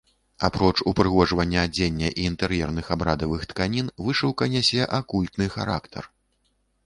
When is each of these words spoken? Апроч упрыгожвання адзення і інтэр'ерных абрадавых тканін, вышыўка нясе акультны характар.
Апроч 0.47 0.77
упрыгожвання 0.91 1.65
адзення 1.67 2.09
і 2.23 2.25
інтэр'ерных 2.29 2.89
абрадавых 2.97 3.45
тканін, 3.53 3.91
вышыўка 4.07 4.43
нясе 4.55 4.87
акультны 5.01 5.45
характар. 5.57 6.03